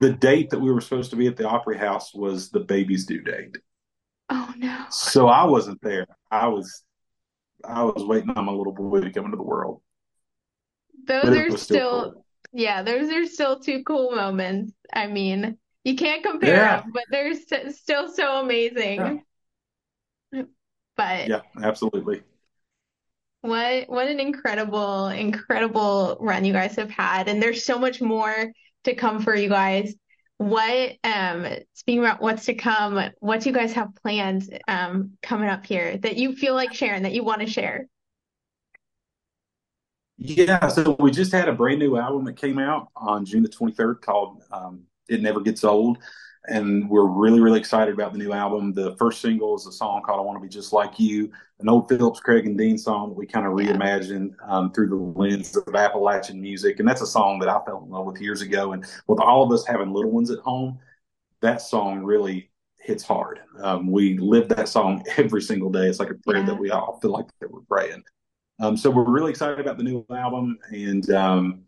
the 0.00 0.12
date 0.12 0.50
that 0.50 0.60
we 0.60 0.72
were 0.72 0.80
supposed 0.80 1.10
to 1.10 1.16
be 1.16 1.26
at 1.26 1.36
the 1.36 1.48
Opry 1.48 1.78
House 1.78 2.12
was 2.14 2.50
the 2.50 2.60
baby's 2.60 3.06
due 3.06 3.22
date. 3.22 3.56
Oh 4.30 4.52
no! 4.56 4.84
So 4.90 5.28
I 5.28 5.44
wasn't 5.44 5.80
there. 5.82 6.06
I 6.30 6.48
was, 6.48 6.82
I 7.64 7.82
was 7.82 8.04
waiting 8.04 8.30
on 8.30 8.44
my 8.44 8.52
little 8.52 8.72
boy 8.72 9.00
to 9.00 9.10
come 9.10 9.26
into 9.26 9.36
the 9.36 9.42
world. 9.42 9.80
Those 11.06 11.36
are 11.36 11.50
still, 11.50 11.58
still 11.58 12.12
cool. 12.12 12.26
yeah, 12.52 12.82
those 12.82 13.10
are 13.10 13.26
still 13.26 13.58
two 13.58 13.82
cool 13.84 14.12
moments. 14.12 14.72
I 14.92 15.06
mean, 15.06 15.58
you 15.84 15.96
can't 15.96 16.22
compare 16.22 16.56
yeah. 16.56 16.80
them, 16.80 16.90
but 16.92 17.04
they're 17.10 17.34
st- 17.34 17.74
still 17.74 18.08
so 18.12 18.40
amazing. 18.40 19.24
Yeah. 20.32 20.42
But 20.96 21.28
yeah, 21.28 21.40
absolutely. 21.62 22.22
What 23.40 23.88
what 23.88 24.08
an 24.08 24.20
incredible, 24.20 25.08
incredible 25.08 26.16
run 26.20 26.44
you 26.44 26.52
guys 26.52 26.76
have 26.76 26.90
had, 26.90 27.28
and 27.28 27.42
there's 27.42 27.64
so 27.64 27.78
much 27.78 28.00
more 28.00 28.52
to 28.84 28.94
come 28.94 29.20
for 29.20 29.34
you 29.34 29.48
guys. 29.48 29.94
What, 30.42 30.96
um, 31.04 31.46
speaking 31.72 32.00
about 32.00 32.20
what's 32.20 32.46
to 32.46 32.54
come, 32.54 33.00
what 33.20 33.40
do 33.40 33.48
you 33.48 33.54
guys 33.54 33.72
have 33.74 33.94
planned 33.94 34.58
um, 34.66 35.12
coming 35.22 35.48
up 35.48 35.64
here 35.64 35.96
that 35.98 36.16
you 36.16 36.34
feel 36.34 36.54
like 36.54 36.74
sharing, 36.74 37.04
that 37.04 37.12
you 37.12 37.22
want 37.22 37.40
to 37.40 37.46
share? 37.46 37.86
Yeah, 40.18 40.68
so 40.68 40.96
we 41.00 41.10
just 41.10 41.32
had 41.32 41.48
a 41.48 41.52
brand 41.52 41.78
new 41.78 41.96
album 41.96 42.24
that 42.24 42.36
came 42.36 42.58
out 42.58 42.88
on 42.94 43.24
June 43.24 43.42
the 43.42 43.48
23rd 43.48 44.00
called 44.00 44.42
um, 44.52 44.82
It 45.08 45.22
Never 45.22 45.40
Gets 45.40 45.64
Old 45.64 45.98
and 46.48 46.88
we're 46.88 47.06
really 47.06 47.40
really 47.40 47.60
excited 47.60 47.94
about 47.94 48.12
the 48.12 48.18
new 48.18 48.32
album. 48.32 48.72
The 48.72 48.96
first 48.96 49.20
single 49.20 49.54
is 49.56 49.66
a 49.66 49.72
song 49.72 50.02
called 50.02 50.18
"I 50.18 50.22
Want 50.22 50.36
to 50.36 50.42
Be 50.42 50.48
Just 50.48 50.72
Like 50.72 50.98
You," 50.98 51.30
an 51.60 51.68
old 51.68 51.88
Phillips, 51.88 52.20
Craig, 52.20 52.46
and 52.46 52.58
Dean 52.58 52.76
song 52.76 53.10
that 53.10 53.14
we 53.14 53.26
kind 53.26 53.46
of 53.46 53.52
reimagined 53.52 54.34
um, 54.46 54.72
through 54.72 54.88
the 54.88 54.96
lens 54.96 55.56
of 55.56 55.74
Appalachian 55.74 56.40
music, 56.40 56.80
and 56.80 56.88
that's 56.88 57.02
a 57.02 57.06
song 57.06 57.38
that 57.38 57.48
I 57.48 57.60
fell 57.64 57.82
in 57.84 57.90
love 57.90 58.06
with 58.06 58.20
years 58.20 58.42
ago. 58.42 58.72
And 58.72 58.84
with 59.06 59.20
all 59.20 59.42
of 59.44 59.52
us 59.52 59.66
having 59.66 59.92
little 59.92 60.10
ones 60.10 60.30
at 60.30 60.40
home, 60.40 60.78
that 61.40 61.62
song 61.62 62.02
really 62.02 62.50
hits 62.80 63.04
hard. 63.04 63.40
Um, 63.60 63.90
we 63.90 64.18
live 64.18 64.48
that 64.48 64.68
song 64.68 65.04
every 65.16 65.42
single 65.42 65.70
day. 65.70 65.86
It's 65.86 66.00
like 66.00 66.10
a 66.10 66.14
prayer 66.14 66.40
yeah. 66.40 66.46
that 66.46 66.58
we 66.58 66.70
all 66.70 66.98
feel 67.00 67.12
like 67.12 67.26
that 67.40 67.50
we're 67.50 67.60
praying. 67.60 68.02
Um, 68.60 68.76
so 68.76 68.90
we're 68.90 69.08
really 69.08 69.30
excited 69.30 69.60
about 69.60 69.76
the 69.78 69.84
new 69.84 70.04
album, 70.10 70.58
and 70.70 71.08
um, 71.10 71.62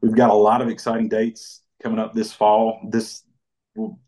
we've 0.00 0.14
got 0.14 0.30
a 0.30 0.34
lot 0.34 0.62
of 0.62 0.68
exciting 0.68 1.08
dates 1.08 1.62
coming 1.82 1.98
up 1.98 2.14
this 2.14 2.32
fall. 2.32 2.80
This 2.88 3.22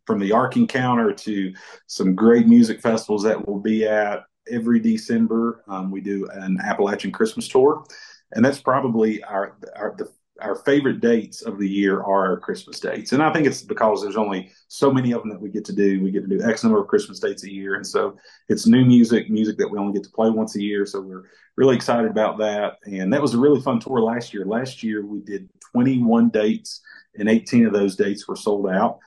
from 0.07 0.19
the 0.19 0.33
Ark 0.33 0.57
Encounter 0.57 1.13
to 1.13 1.53
some 1.87 2.15
great 2.15 2.47
music 2.47 2.81
festivals 2.81 3.23
that 3.23 3.47
we'll 3.47 3.61
be 3.61 3.87
at 3.87 4.25
every 4.51 4.81
December. 4.81 5.63
Um, 5.69 5.91
we 5.91 6.01
do 6.01 6.29
an 6.33 6.59
Appalachian 6.63 7.13
Christmas 7.13 7.49
tour, 7.49 7.85
and 8.33 8.45
that's 8.45 8.61
probably 8.61 9.23
our 9.25 9.57
our 9.77 9.95
the, 9.97 10.11
our 10.41 10.57
favorite 10.57 11.01
dates 11.01 11.43
of 11.43 11.59
the 11.59 11.69
year 11.69 12.01
are 12.01 12.31
our 12.31 12.41
Christmas 12.41 12.81
dates. 12.81 13.13
And 13.13 13.23
I 13.23 13.33
think 13.33 13.47
it's 13.47 13.63
because 13.63 14.03
there's 14.03 14.17
only 14.17 14.51
so 14.69 14.91
many 14.91 15.13
of 15.13 15.21
them 15.21 15.31
that 15.31 15.41
we 15.41 15.51
get 15.51 15.65
to 15.67 15.75
do. 15.75 16.03
We 16.03 16.11
get 16.11 16.29
to 16.29 16.39
do 16.39 16.43
X 16.43 16.65
number 16.65 16.81
of 16.81 16.89
Christmas 16.89 17.21
dates 17.21 17.45
a 17.45 17.53
year. 17.53 17.75
And 17.75 17.87
so 17.87 18.17
it's 18.49 18.67
new 18.67 18.85
music, 18.85 19.31
music 19.31 19.59
that 19.59 19.69
we 19.69 19.79
only 19.79 19.93
get 19.93 20.05
to 20.05 20.11
play 20.11 20.31
once 20.31 20.57
a 20.57 20.63
year. 20.63 20.87
So 20.87 21.01
we're 21.01 21.25
really 21.57 21.77
excited 21.77 22.11
about 22.11 22.39
that. 22.39 22.79
And 22.85 23.13
that 23.13 23.23
was 23.23 23.35
a 23.35 23.39
really 23.39 23.61
fun 23.61 23.81
tour 23.81 24.01
last 24.01 24.33
year. 24.33 24.45
Last 24.45 24.83
year 24.83 25.05
we 25.05 25.21
did 25.21 25.49
21 25.73 26.31
dates 26.31 26.81
and 27.19 27.29
18 27.29 27.67
of 27.67 27.73
those 27.73 27.97
dates 27.97 28.27
were 28.27 28.37
sold 28.37 28.69
out. 28.69 28.99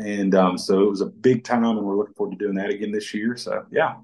And 0.00 0.34
um, 0.34 0.56
so 0.56 0.80
it 0.80 0.88
was 0.88 1.02
a 1.02 1.06
big 1.06 1.44
time, 1.44 1.64
and 1.64 1.82
we're 1.82 1.96
looking 1.96 2.14
forward 2.14 2.38
to 2.38 2.44
doing 2.44 2.56
that 2.56 2.70
again 2.70 2.90
this 2.90 3.12
year. 3.12 3.36
So, 3.36 3.66
yeah. 3.70 3.96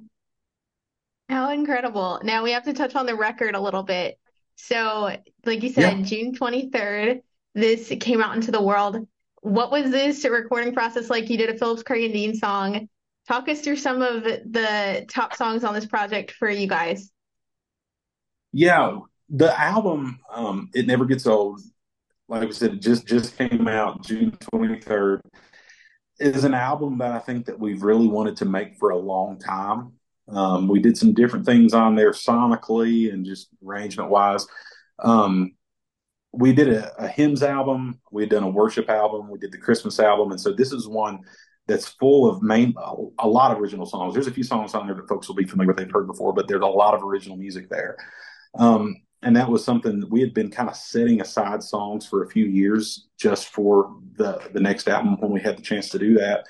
How 1.28 1.50
incredible. 1.50 2.20
Now 2.22 2.44
we 2.44 2.52
have 2.52 2.64
to 2.64 2.74
touch 2.74 2.94
on 2.94 3.06
the 3.06 3.16
record 3.16 3.54
a 3.54 3.60
little 3.60 3.82
bit. 3.82 4.18
So, 4.56 5.16
like 5.44 5.62
you 5.62 5.70
said, 5.70 5.98
yeah. 5.98 6.04
June 6.04 6.34
23rd, 6.34 7.22
this 7.54 7.92
came 7.98 8.22
out 8.22 8.36
into 8.36 8.50
the 8.50 8.62
world. 8.62 9.08
What 9.40 9.70
was 9.70 9.90
this 9.90 10.24
recording 10.24 10.74
process 10.74 11.08
like? 11.08 11.30
You 11.30 11.38
did 11.38 11.50
a 11.50 11.58
Phillips 11.58 11.82
Craig 11.82 12.04
and 12.04 12.12
Dean 12.12 12.34
song. 12.34 12.88
Talk 13.26 13.48
us 13.48 13.60
through 13.60 13.76
some 13.76 14.02
of 14.02 14.22
the 14.22 15.06
top 15.08 15.34
songs 15.34 15.64
on 15.64 15.74
this 15.74 15.86
project 15.86 16.32
for 16.32 16.48
you 16.48 16.68
guys. 16.68 17.10
Yeah, 18.52 18.98
the 19.28 19.58
album, 19.58 20.20
um, 20.32 20.70
It 20.74 20.86
Never 20.86 21.04
Gets 21.04 21.26
Old, 21.26 21.60
like 22.28 22.46
I 22.46 22.50
said, 22.50 22.74
it 22.74 22.82
just 22.82 23.06
just 23.06 23.36
came 23.36 23.68
out 23.68 24.04
June 24.04 24.32
23rd 24.52 25.20
is 26.18 26.44
an 26.44 26.54
album 26.54 26.98
that 26.98 27.12
I 27.12 27.18
think 27.18 27.46
that 27.46 27.58
we've 27.58 27.82
really 27.82 28.06
wanted 28.06 28.36
to 28.38 28.44
make 28.44 28.76
for 28.78 28.90
a 28.90 28.98
long 28.98 29.38
time. 29.38 29.92
Um, 30.28 30.68
we 30.68 30.80
did 30.80 30.96
some 30.96 31.12
different 31.12 31.46
things 31.46 31.72
on 31.72 31.94
there 31.94 32.10
sonically 32.10 33.12
and 33.12 33.24
just 33.24 33.48
arrangement 33.64 34.10
wise. 34.10 34.46
Um, 34.98 35.52
we 36.32 36.52
did 36.52 36.68
a, 36.68 36.92
a, 37.02 37.08
hymns 37.08 37.42
album, 37.42 38.00
we 38.10 38.22
had 38.22 38.30
done 38.30 38.42
a 38.42 38.48
worship 38.48 38.90
album, 38.90 39.30
we 39.30 39.38
did 39.38 39.52
the 39.52 39.58
Christmas 39.58 40.00
album, 40.00 40.32
and 40.32 40.40
so 40.40 40.52
this 40.52 40.72
is 40.72 40.88
one 40.88 41.20
that's 41.66 41.88
full 41.88 42.28
of 42.28 42.42
main 42.42 42.74
a 43.18 43.28
lot 43.28 43.50
of 43.50 43.58
original 43.58 43.86
songs. 43.86 44.14
There's 44.14 44.26
a 44.26 44.32
few 44.32 44.44
songs 44.44 44.74
on 44.74 44.86
there 44.86 44.96
that 44.96 45.08
folks 45.08 45.28
will 45.28 45.34
be 45.34 45.46
familiar 45.46 45.68
with, 45.68 45.78
they've 45.78 45.90
heard 45.90 46.06
before, 46.06 46.32
but 46.32 46.48
there's 46.48 46.62
a 46.62 46.66
lot 46.66 46.94
of 46.94 47.02
original 47.02 47.36
music 47.36 47.68
there. 47.68 47.96
Um, 48.58 48.96
and 49.22 49.34
that 49.36 49.48
was 49.50 49.64
something 49.64 50.00
that 50.00 50.10
we 50.10 50.20
had 50.20 50.34
been 50.34 50.50
kind 50.50 50.68
of 50.68 50.76
setting 50.76 51.20
aside 51.20 51.62
songs 51.62 52.06
for 52.06 52.22
a 52.22 52.28
few 52.28 52.46
years 52.46 53.08
just 53.18 53.48
for 53.48 53.96
the 54.16 54.40
the 54.52 54.60
next 54.60 54.88
album 54.88 55.20
when 55.20 55.32
we 55.32 55.40
had 55.40 55.56
the 55.56 55.62
chance 55.62 55.88
to 55.90 55.98
do 55.98 56.14
that. 56.14 56.46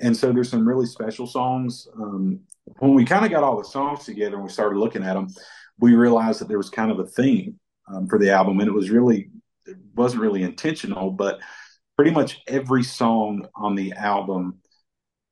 And 0.00 0.16
so 0.16 0.32
there's 0.32 0.48
some 0.48 0.66
really 0.66 0.86
special 0.86 1.26
songs. 1.26 1.86
Um, 1.96 2.40
when 2.78 2.94
we 2.94 3.04
kind 3.04 3.24
of 3.24 3.30
got 3.30 3.44
all 3.44 3.56
the 3.56 3.64
songs 3.64 4.04
together 4.04 4.36
and 4.36 4.44
we 4.44 4.50
started 4.50 4.78
looking 4.78 5.04
at 5.04 5.14
them, 5.14 5.28
we 5.78 5.94
realized 5.94 6.40
that 6.40 6.48
there 6.48 6.58
was 6.58 6.70
kind 6.70 6.90
of 6.90 6.98
a 6.98 7.06
theme 7.06 7.58
um, 7.88 8.08
for 8.08 8.18
the 8.18 8.30
album, 8.30 8.60
and 8.60 8.68
it 8.68 8.74
was 8.74 8.90
really 8.90 9.30
it 9.66 9.76
wasn't 9.94 10.22
really 10.22 10.42
intentional, 10.42 11.10
but 11.10 11.40
pretty 11.96 12.10
much 12.10 12.42
every 12.48 12.82
song 12.82 13.46
on 13.54 13.74
the 13.74 13.92
album 13.92 14.58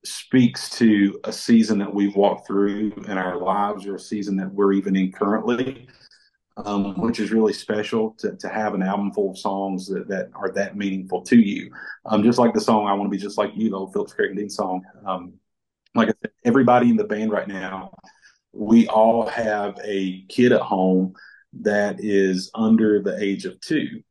speaks 0.04 0.70
to 0.70 1.20
a 1.24 1.32
season 1.32 1.78
that 1.78 1.94
we've 1.94 2.16
walked 2.16 2.46
through 2.46 2.92
in 3.06 3.18
our 3.18 3.36
lives 3.36 3.86
or 3.86 3.96
a 3.96 4.00
season 4.00 4.36
that 4.36 4.52
we're 4.52 4.72
even 4.72 4.96
in 4.96 5.12
currently, 5.12 5.86
um, 6.56 7.00
which 7.00 7.20
is 7.20 7.32
really 7.32 7.52
special 7.52 8.14
to, 8.18 8.36
to 8.36 8.48
have 8.48 8.74
an 8.74 8.82
album 8.82 9.12
full 9.12 9.30
of 9.30 9.38
songs 9.38 9.86
that, 9.88 10.08
that 10.08 10.30
are 10.34 10.50
that 10.52 10.76
meaningful 10.76 11.22
to 11.22 11.36
you. 11.36 11.70
Um, 12.06 12.22
just 12.22 12.38
like 12.38 12.54
the 12.54 12.60
song 12.60 12.86
I 12.86 12.92
Want 12.92 13.06
to 13.06 13.16
Be 13.16 13.22
Just 13.22 13.38
Like 13.38 13.52
You, 13.54 13.70
the 13.70 13.76
old 13.76 13.92
Phillips 13.92 14.12
Craig 14.12 14.30
and 14.30 14.38
Dean 14.38 14.50
song. 14.50 14.82
Um, 15.06 15.34
like 15.94 16.08
I 16.08 16.12
said, 16.22 16.32
everybody 16.44 16.90
in 16.90 16.96
the 16.96 17.04
band 17.04 17.30
right 17.30 17.48
now, 17.48 17.92
we 18.52 18.86
all 18.88 19.26
have 19.26 19.78
a 19.82 20.22
kid 20.28 20.52
at 20.52 20.60
home 20.60 21.14
that 21.60 21.96
is 22.00 22.50
under 22.54 23.02
the 23.02 23.16
age 23.22 23.44
of 23.44 23.60
two. 23.60 24.02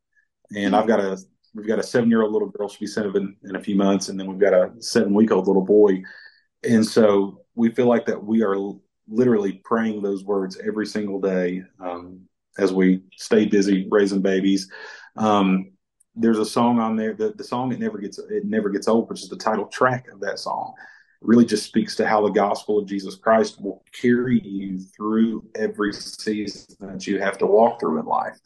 And 0.56 0.76
I've 0.76 0.88
got 0.88 1.00
a 1.00 1.18
we've 1.54 1.68
got 1.68 1.80
a 1.80 1.84
seven 1.84 2.10
year 2.10 2.24
old 2.24 2.32
little 2.32 2.50
girl. 2.50 2.70
She'll 2.70 2.80
be 2.80 2.88
seven 2.88 3.36
in 3.44 3.56
a 3.56 3.62
few 3.62 3.76
months, 3.76 4.10
and 4.10 4.20
then 4.20 4.28
we've 4.28 4.40
got 4.40 4.54
a 4.54 4.72
seven 4.80 5.14
week 5.14 5.32
old 5.32 5.48
little 5.48 5.66
boy. 5.66 6.02
And 6.64 6.86
so 6.86 7.42
we 7.56 7.72
feel 7.72 7.88
like 7.88 8.06
that 8.06 8.24
we 8.24 8.44
are 8.44 8.56
literally 9.08 9.62
praying 9.64 10.02
those 10.02 10.24
words 10.24 10.60
every 10.64 10.86
single 10.86 11.20
day 11.20 11.64
um, 11.80 12.22
as 12.58 12.74
we 12.74 13.02
stay 13.16 13.46
busy 13.46 13.88
raising 13.90 14.22
babies. 14.22 14.70
Um, 15.18 15.72
there's 16.16 16.40
a 16.40 16.46
song 16.46 16.80
on 16.80 16.96
there. 16.96 17.14
The, 17.14 17.34
the 17.36 17.44
song 17.44 17.72
it 17.72 17.80
never 17.80 17.98
gets 17.98 18.20
it 18.20 18.46
never 18.46 18.70
gets 18.70 18.88
old, 18.88 19.10
which 19.10 19.22
is 19.22 19.30
the 19.30 19.38
title 19.38 19.66
track 19.66 20.08
of 20.12 20.20
that 20.22 20.40
song. 20.40 20.74
It 21.22 21.28
really 21.28 21.46
just 21.46 21.66
speaks 21.66 21.96
to 21.96 22.08
how 22.08 22.22
the 22.22 22.32
gospel 22.32 22.80
of 22.80 22.88
Jesus 22.88 23.16
Christ 23.16 23.62
will 23.62 23.84
carry 24.00 24.42
you 24.44 24.80
through 24.80 25.46
every 25.56 25.94
season 25.94 26.76
that 26.82 27.08
you 27.08 27.20
have 27.22 27.38
to 27.38 27.46
walk 27.46 27.80
through 27.80 28.00
in 28.00 28.06
life. 28.06 28.38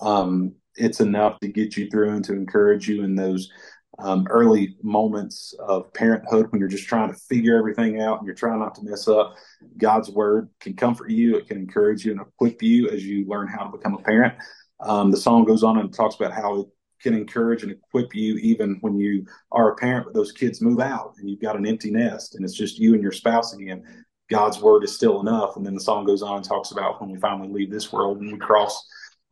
Um, 0.00 0.54
it's 0.76 1.00
enough 1.00 1.38
to 1.40 1.48
get 1.48 1.76
you 1.76 1.88
through 1.90 2.10
and 2.10 2.24
to 2.24 2.32
encourage 2.32 2.88
you 2.88 3.04
in 3.04 3.14
those 3.14 3.50
um, 3.98 4.26
early 4.30 4.76
moments 4.82 5.54
of 5.60 5.92
parenthood 5.92 6.50
when 6.50 6.60
you're 6.60 6.68
just 6.68 6.88
trying 6.88 7.12
to 7.12 7.18
figure 7.28 7.56
everything 7.56 8.00
out 8.00 8.18
and 8.18 8.26
you're 8.26 8.34
trying 8.34 8.58
not 8.58 8.74
to 8.76 8.82
mess 8.82 9.06
up. 9.06 9.34
God's 9.76 10.10
word 10.10 10.48
can 10.60 10.74
comfort 10.74 11.10
you, 11.10 11.36
it 11.36 11.46
can 11.46 11.58
encourage 11.58 12.04
you 12.04 12.12
and 12.12 12.20
equip 12.20 12.62
you 12.62 12.88
as 12.88 13.04
you 13.04 13.26
learn 13.26 13.48
how 13.48 13.64
to 13.64 13.76
become 13.76 13.94
a 13.94 14.02
parent. 14.02 14.34
Um, 14.80 15.10
the 15.10 15.16
song 15.16 15.44
goes 15.44 15.62
on 15.62 15.78
and 15.78 15.92
talks 15.92 16.16
about 16.16 16.32
how 16.32 16.60
it 16.60 16.66
can 17.02 17.14
encourage 17.14 17.62
and 17.62 17.72
equip 17.72 18.14
you 18.14 18.36
even 18.36 18.78
when 18.80 18.96
you 18.96 19.26
are 19.50 19.72
a 19.72 19.76
parent, 19.76 20.06
but 20.06 20.14
those 20.14 20.32
kids 20.32 20.60
move 20.60 20.80
out 20.80 21.14
and 21.18 21.28
you've 21.28 21.42
got 21.42 21.56
an 21.56 21.66
empty 21.66 21.90
nest 21.90 22.34
and 22.34 22.44
it's 22.44 22.54
just 22.54 22.78
you 22.78 22.94
and 22.94 23.02
your 23.02 23.12
spouse 23.12 23.54
again. 23.54 23.84
God's 24.30 24.60
word 24.60 24.82
is 24.84 24.94
still 24.94 25.20
enough. 25.20 25.56
And 25.56 25.66
then 25.66 25.74
the 25.74 25.80
song 25.80 26.06
goes 26.06 26.22
on 26.22 26.36
and 26.36 26.44
talks 26.44 26.70
about 26.70 27.00
when 27.00 27.10
we 27.10 27.18
finally 27.18 27.48
leave 27.48 27.70
this 27.70 27.92
world 27.92 28.18
and 28.18 28.32
we 28.32 28.38
cross 28.38 28.82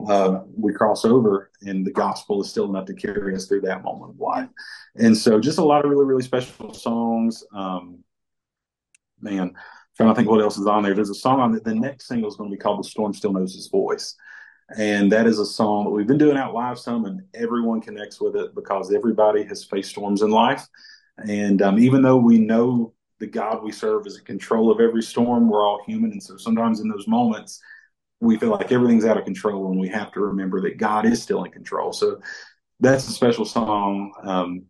uh, 0.09 0.43
we 0.57 0.73
cross 0.73 1.05
over 1.05 1.51
and 1.63 1.87
the 1.87 1.91
gospel 1.91 2.41
is 2.41 2.51
still 2.51 2.69
enough 2.69 2.87
to 2.87 2.95
carry 2.95 3.35
us 3.35 3.47
through 3.47 3.63
that 3.63 3.83
moment 3.83 4.13
of 4.13 4.21
life. 4.21 4.49
And 4.97 5.17
so 5.17 5.41
just 5.41 5.59
a 5.59 5.65
lot 5.65 5.85
of 5.85 5.91
really, 5.91 6.05
really 6.05 6.23
special 6.23 6.73
songs. 6.73 7.45
Um, 7.55 8.03
man, 9.21 9.55
trying 9.97 10.09
to 10.09 10.15
think 10.15 10.29
what 10.29 10.41
else 10.41 10.59
is 10.59 10.67
on 10.67 10.83
there. 10.83 10.95
There's 10.95 11.11
a 11.11 11.15
song 11.15 11.41
on 11.41 11.53
the, 11.53 11.61
the 11.61 11.75
next 11.75 12.09
single 12.09 12.29
is 12.29 12.37
going 12.37 12.51
to 12.51 12.57
be 12.57 12.61
called 12.61 12.79
The 12.79 12.89
Storm 12.89 13.13
Still 13.13 13.33
Knows 13.33 13.55
His 13.55 13.69
Voice. 13.69 14.17
And 14.77 15.11
that 15.11 15.27
is 15.27 15.39
a 15.39 15.47
song 15.47 15.85
that 15.85 15.91
we've 15.91 16.07
been 16.07 16.19
doing 16.19 16.37
out 16.37 16.55
live 16.55 16.79
some, 16.79 17.05
and 17.05 17.23
everyone 17.35 17.81
connects 17.81 18.21
with 18.21 18.37
it 18.37 18.55
because 18.55 18.93
everybody 18.95 19.43
has 19.43 19.65
faced 19.65 19.91
storms 19.91 20.23
in 20.23 20.31
life. 20.31 20.67
And 21.19 21.61
um, 21.61 21.79
even 21.79 22.03
though 22.03 22.17
we 22.17 22.39
know 22.39 22.95
the 23.19 23.27
God 23.27 23.63
we 23.63 23.73
serve 23.73 24.07
is 24.07 24.19
in 24.19 24.25
control 24.25 24.71
of 24.71 24.81
every 24.81 25.03
storm, 25.03 25.51
we're 25.51 25.67
all 25.67 25.83
human. 25.87 26.13
And 26.13 26.23
so 26.23 26.37
sometimes 26.37 26.81
in 26.81 26.89
those 26.89 27.09
moments, 27.09 27.61
we 28.21 28.37
feel 28.37 28.51
like 28.51 28.71
everything's 28.71 29.05
out 29.05 29.17
of 29.17 29.25
control 29.25 29.71
and 29.71 29.81
we 29.81 29.89
have 29.89 30.13
to 30.13 30.21
remember 30.21 30.61
that 30.61 30.77
God 30.77 31.07
is 31.07 31.23
still 31.23 31.45
in 31.45 31.51
control. 31.51 31.93
So 31.93 32.21
that's 32.79 33.09
a 33.09 33.13
special 33.13 33.45
song. 33.45 34.13
Um, 34.23 34.65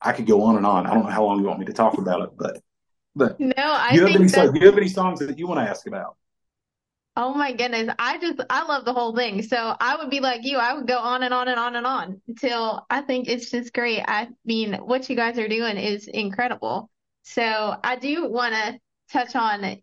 I 0.00 0.12
could 0.12 0.26
go 0.26 0.42
on 0.42 0.56
and 0.56 0.66
on. 0.66 0.86
I 0.86 0.94
don't 0.94 1.04
know 1.04 1.10
how 1.10 1.24
long 1.24 1.40
you 1.40 1.46
want 1.46 1.58
me 1.58 1.66
to 1.66 1.72
talk 1.72 1.98
about 1.98 2.22
it, 2.22 2.30
but 2.36 2.60
but 3.14 3.40
no, 3.40 3.54
I 3.56 3.92
do 3.92 4.00
you, 4.00 4.06
think 4.06 4.36
any, 4.36 4.60
you 4.60 4.66
have 4.66 4.76
any 4.76 4.88
songs 4.88 5.20
that 5.20 5.38
you 5.38 5.46
want 5.46 5.58
to 5.58 5.68
ask 5.68 5.86
about? 5.86 6.16
Oh 7.18 7.32
my 7.32 7.52
goodness. 7.54 7.88
I 7.98 8.18
just, 8.18 8.42
I 8.50 8.64
love 8.64 8.84
the 8.84 8.92
whole 8.92 9.16
thing. 9.16 9.42
So 9.42 9.74
I 9.80 9.96
would 9.96 10.10
be 10.10 10.20
like 10.20 10.44
you. 10.44 10.58
I 10.58 10.74
would 10.74 10.86
go 10.86 10.98
on 10.98 11.22
and 11.22 11.32
on 11.32 11.48
and 11.48 11.58
on 11.58 11.74
and 11.76 11.86
on 11.86 12.20
until 12.28 12.84
I 12.90 13.00
think 13.00 13.26
it's 13.26 13.50
just 13.50 13.72
great. 13.72 14.02
I 14.06 14.28
mean, 14.44 14.74
what 14.74 15.08
you 15.08 15.16
guys 15.16 15.38
are 15.38 15.48
doing 15.48 15.78
is 15.78 16.08
incredible. 16.08 16.90
So 17.22 17.74
I 17.82 17.96
do 17.96 18.28
want 18.28 18.54
to 18.54 18.78
touch 19.10 19.34
on 19.34 19.80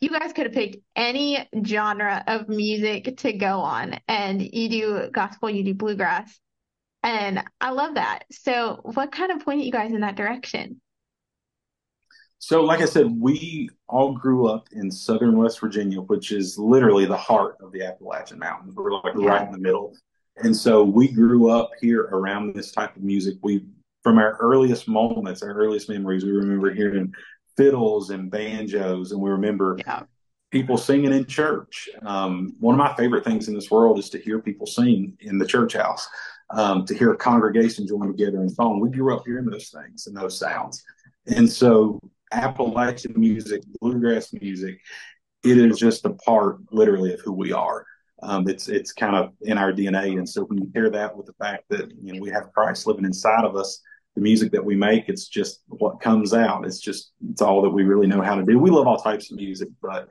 you 0.00 0.10
guys 0.10 0.32
could 0.32 0.46
have 0.46 0.54
picked 0.54 0.76
any 0.96 1.48
genre 1.64 2.22
of 2.26 2.48
music 2.48 3.16
to 3.18 3.32
go 3.32 3.60
on 3.60 3.98
and 4.08 4.42
you 4.42 4.68
do 4.68 5.10
gospel, 5.10 5.48
you 5.50 5.64
do 5.64 5.74
bluegrass. 5.74 6.38
And 7.02 7.42
I 7.60 7.70
love 7.70 7.94
that. 7.94 8.24
So 8.30 8.80
what 8.82 9.12
kind 9.12 9.30
of 9.30 9.44
pointed 9.44 9.66
you 9.66 9.72
guys 9.72 9.92
in 9.92 10.00
that 10.00 10.16
direction? 10.16 10.80
So, 12.38 12.62
like 12.62 12.80
I 12.80 12.84
said, 12.84 13.06
we 13.10 13.70
all 13.88 14.12
grew 14.12 14.48
up 14.48 14.68
in 14.72 14.90
southern 14.90 15.38
West 15.38 15.60
Virginia, 15.60 16.00
which 16.02 16.30
is 16.30 16.58
literally 16.58 17.06
the 17.06 17.16
heart 17.16 17.56
of 17.62 17.72
the 17.72 17.82
Appalachian 17.82 18.38
Mountains. 18.38 18.74
We're 18.76 18.92
like 18.92 19.14
yeah. 19.16 19.28
right 19.28 19.46
in 19.46 19.52
the 19.52 19.58
middle. 19.58 19.94
And 20.36 20.54
so 20.54 20.84
we 20.84 21.08
grew 21.08 21.48
up 21.48 21.70
here 21.80 22.02
around 22.02 22.54
this 22.54 22.70
type 22.72 22.96
of 22.96 23.02
music. 23.02 23.36
We, 23.42 23.64
from 24.02 24.18
our 24.18 24.36
earliest 24.40 24.88
moments, 24.88 25.42
our 25.42 25.54
earliest 25.54 25.88
memories, 25.88 26.24
we 26.24 26.32
remember 26.32 26.74
hearing 26.74 27.14
fiddles 27.56 28.10
and 28.10 28.30
banjos, 28.30 29.12
and 29.12 29.20
we 29.20 29.30
remember 29.30 29.76
yeah. 29.78 30.02
people 30.50 30.76
singing 30.76 31.12
in 31.12 31.26
church. 31.26 31.88
Um, 32.02 32.54
one 32.60 32.74
of 32.74 32.78
my 32.78 32.94
favorite 32.96 33.24
things 33.24 33.48
in 33.48 33.54
this 33.54 33.70
world 33.70 33.98
is 33.98 34.10
to 34.10 34.18
hear 34.18 34.40
people 34.40 34.66
sing 34.66 35.16
in 35.20 35.38
the 35.38 35.46
church 35.46 35.74
house, 35.74 36.06
um, 36.50 36.84
to 36.86 36.94
hear 36.94 37.12
a 37.12 37.16
congregation 37.16 37.86
join 37.86 38.08
together 38.08 38.42
in 38.42 38.48
song. 38.48 38.80
We 38.80 38.90
grew 38.90 39.16
up 39.16 39.24
hearing 39.26 39.46
those 39.46 39.70
things 39.70 40.06
and 40.06 40.16
those 40.16 40.38
sounds, 40.38 40.82
and 41.26 41.50
so 41.50 42.00
Appalachian 42.32 43.14
music, 43.16 43.62
bluegrass 43.80 44.32
music, 44.32 44.80
it 45.44 45.58
is 45.58 45.78
just 45.78 46.04
a 46.06 46.10
part, 46.10 46.58
literally, 46.72 47.12
of 47.12 47.20
who 47.20 47.32
we 47.32 47.52
are. 47.52 47.86
Um, 48.22 48.48
it's 48.48 48.68
it's 48.68 48.92
kind 48.92 49.14
of 49.14 49.32
in 49.42 49.58
our 49.58 49.72
DNA, 49.72 50.16
and 50.16 50.28
so 50.28 50.44
when 50.44 50.58
you 50.58 50.70
pair 50.72 50.88
that 50.90 51.14
with 51.14 51.26
the 51.26 51.34
fact 51.34 51.64
that 51.68 51.90
you 52.02 52.14
know 52.14 52.20
we 52.20 52.30
have 52.30 52.52
Christ 52.52 52.86
living 52.86 53.04
inside 53.04 53.44
of 53.44 53.54
us 53.54 53.80
the 54.14 54.20
music 54.20 54.52
that 54.52 54.64
we 54.64 54.76
make. 54.76 55.08
It's 55.08 55.26
just 55.26 55.62
what 55.68 56.00
comes 56.00 56.32
out. 56.32 56.66
It's 56.66 56.78
just 56.80 57.12
it's 57.30 57.42
all 57.42 57.62
that 57.62 57.70
we 57.70 57.84
really 57.84 58.06
know 58.06 58.22
how 58.22 58.36
to 58.36 58.44
do. 58.44 58.58
We 58.58 58.70
love 58.70 58.86
all 58.86 58.98
types 58.98 59.30
of 59.30 59.36
music, 59.36 59.68
but 59.82 60.08